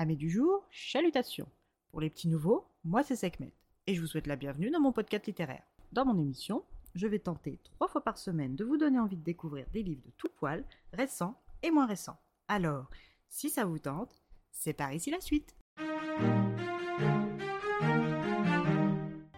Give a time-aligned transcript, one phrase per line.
[0.00, 1.48] Amis du jour, chalutations.
[1.90, 3.52] Pour les petits nouveaux, moi c'est Sekhmet
[3.88, 5.64] et je vous souhaite la bienvenue dans mon podcast littéraire.
[5.90, 6.62] Dans mon émission,
[6.94, 10.04] je vais tenter trois fois par semaine de vous donner envie de découvrir des livres
[10.06, 11.34] de tout poil, récents
[11.64, 12.16] et moins récents.
[12.46, 12.88] Alors,
[13.28, 14.22] si ça vous tente,
[14.52, 15.56] c'est par ici la suite.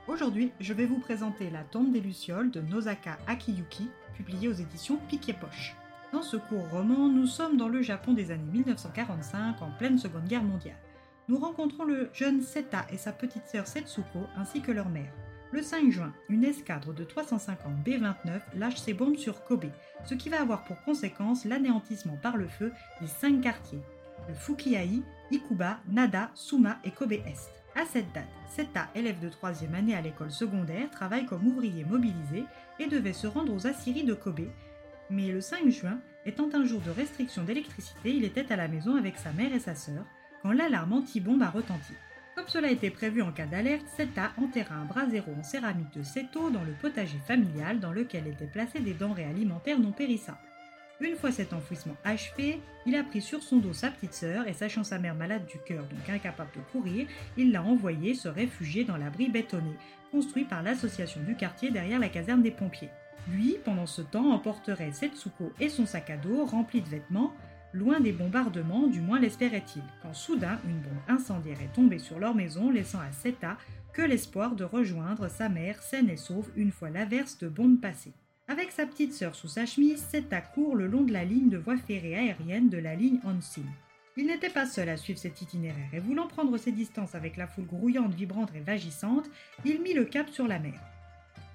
[0.08, 4.98] Aujourd'hui, je vais vous présenter La tombe des Lucioles de Nosaka Akiyuki, publié aux éditions
[5.08, 5.74] Piquet Poche.
[6.12, 10.24] Dans ce court roman, nous sommes dans le Japon des années 1945, en pleine Seconde
[10.24, 10.78] Guerre mondiale.
[11.28, 15.12] Nous rencontrons le jeune Seta et sa petite sœur Setsuko, ainsi que leur mère.
[15.52, 19.66] Le 5 juin, une escadre de 350 B-29 lâche ses bombes sur Kobe,
[20.04, 23.82] ce qui va avoir pour conséquence l'anéantissement par le feu des cinq quartiers
[24.28, 27.50] de Fukiai, Ikuba, Nada, Suma et Kobe Est.
[27.76, 32.44] À cette date, Seta, élève de troisième année à l'école secondaire, travaille comme ouvrier mobilisé
[32.80, 34.48] et devait se rendre aux Assyries de Kobe.
[35.08, 38.96] Mais le 5 juin, étant un jour de restriction d'électricité, il était à la maison
[38.96, 40.04] avec sa mère et sa sœur
[40.42, 41.92] quand l'alarme anti-bombe a retenti.
[42.34, 46.50] Comme cela était prévu en cas d'alerte, Seta enterra un brasero en céramique de Seto
[46.50, 50.38] dans le potager familial dans lequel étaient placées des denrées alimentaires non périssables.
[51.00, 54.52] Une fois cet enfouissement achevé, il a pris sur son dos sa petite sœur et
[54.52, 57.06] sachant sa mère malade du cœur donc incapable de courir,
[57.38, 59.72] il l'a envoyée se réfugier dans l'abri bétonné,
[60.10, 62.90] construit par l'association du quartier derrière la caserne des pompiers.
[63.28, 67.32] Lui, pendant ce temps, emporterait Setsuko et son sac à dos rempli de vêtements,
[67.72, 72.34] loin des bombardements, du moins l'espérait-il, quand soudain une bombe incendiaire est tombée sur leur
[72.34, 73.56] maison, laissant à Seta
[73.92, 78.12] que l'espoir de rejoindre sa mère saine et sauve une fois l'averse de bombes passée.
[78.48, 81.58] Avec sa petite sœur sous sa chemise, Seta court le long de la ligne de
[81.58, 83.62] voie ferrée aérienne de la ligne Hansin.
[84.16, 87.46] Il n'était pas seul à suivre cet itinéraire et voulant prendre ses distances avec la
[87.46, 89.30] foule grouillante, vibrante et vagissante,
[89.64, 90.80] il mit le cap sur la mer.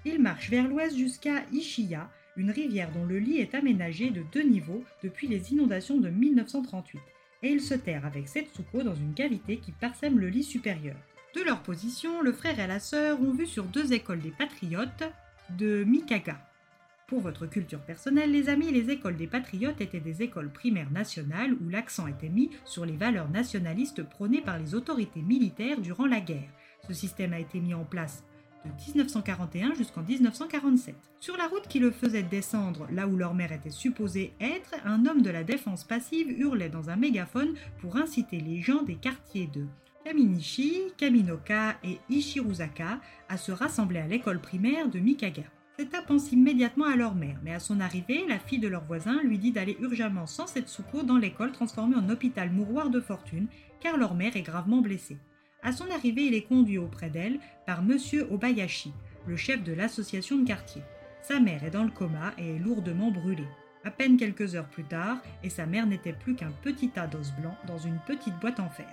[0.08, 4.44] Il marche vers l'ouest jusqu'à Ishiya, une rivière dont le lit est aménagé de deux
[4.44, 7.00] niveaux depuis les inondations de 1938,
[7.42, 10.94] et il se terre avec Setsuko dans une cavité qui parsème le lit supérieur.
[11.34, 15.02] De leur position, le frère et la sœur ont vu sur deux écoles des patriotes
[15.58, 16.38] de Mikaga.
[17.08, 21.54] Pour votre culture personnelle, les amis, les écoles des patriotes étaient des écoles primaires nationales
[21.54, 26.20] où l'accent était mis sur les valeurs nationalistes prônées par les autorités militaires durant la
[26.20, 26.52] guerre.
[26.86, 28.22] Ce système a été mis en place
[28.66, 30.94] de 1941 jusqu'en 1947.
[31.20, 35.06] Sur la route qui le faisait descendre là où leur mère était supposée être, un
[35.06, 39.46] homme de la défense passive hurlait dans un mégaphone pour inciter les gens des quartiers
[39.46, 39.66] de
[40.04, 45.42] Kaminishi, Kaminoka et Ishiruzaka à se rassembler à l'école primaire de Mikaga.
[45.78, 49.20] Seta pense immédiatement à leur mère, mais à son arrivée, la fille de leur voisin
[49.22, 53.48] lui dit d'aller urgemment sans Setsuko dans l'école transformée en hôpital mouroir de fortune,
[53.80, 55.18] car leur mère est gravement blessée.
[55.62, 58.92] À son arrivée, il est conduit auprès d'elle par Monsieur Obayashi,
[59.26, 60.82] le chef de l'association de quartier.
[61.22, 63.48] Sa mère est dans le coma et est lourdement brûlée.
[63.84, 67.32] À peine quelques heures plus tard, et sa mère n'était plus qu'un petit tas d'os
[67.40, 68.88] blancs dans une petite boîte en fer.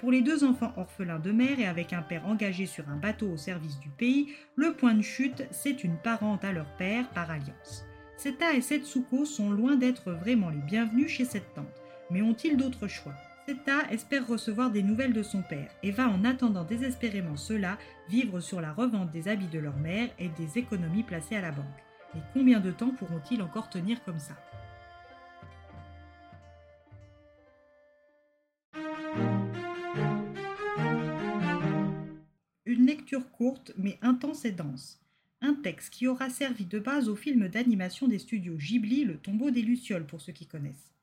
[0.00, 3.30] Pour les deux enfants orphelins de mère et avec un père engagé sur un bateau
[3.30, 7.30] au service du pays, le point de chute, c'est une parente à leur père par
[7.30, 7.86] alliance.
[8.16, 12.86] Seta et Setsuko sont loin d'être vraiment les bienvenus chez cette tante, mais ont-ils d'autres
[12.86, 13.14] choix?
[13.46, 17.76] Seta espère recevoir des nouvelles de son père et va en attendant désespérément cela
[18.08, 21.50] vivre sur la revente des habits de leur mère et des économies placées à la
[21.50, 21.66] banque.
[22.16, 24.34] Et combien de temps pourront-ils encore tenir comme ça?
[32.64, 35.02] Une lecture courte mais intense et dense.
[35.42, 39.50] Un texte qui aura servi de base au film d'animation des studios Ghibli, Le tombeau
[39.50, 40.93] des Lucioles pour ceux qui connaissent.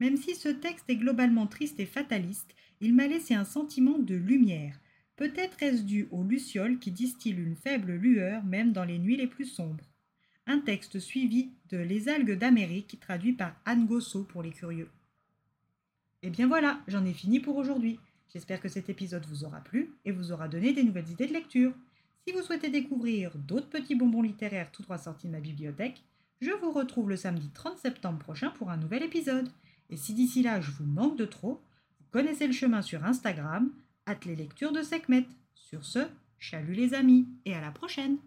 [0.00, 4.14] Même si ce texte est globalement triste et fataliste, il m'a laissé un sentiment de
[4.14, 4.78] lumière.
[5.16, 9.26] Peut-être est-ce dû aux lucioles qui distillent une faible lueur même dans les nuits les
[9.26, 9.84] plus sombres.
[10.46, 14.88] Un texte suivi de Les algues d'Amérique traduit par Anne Gosso pour les curieux.
[16.22, 17.98] Et bien voilà, j'en ai fini pour aujourd'hui.
[18.32, 21.32] J'espère que cet épisode vous aura plu et vous aura donné des nouvelles idées de
[21.32, 21.72] lecture.
[22.26, 26.02] Si vous souhaitez découvrir d'autres petits bonbons littéraires tout droit sortis de ma bibliothèque,
[26.40, 29.48] je vous retrouve le samedi 30 septembre prochain pour un nouvel épisode.
[29.90, 31.60] Et si d'ici là je vous manque de trop,
[32.00, 33.70] vous connaissez le chemin sur Instagram,
[34.06, 35.26] at les lectures de Sekhmet.
[35.54, 36.06] Sur ce,
[36.38, 38.18] chalut les amis et à la prochaine!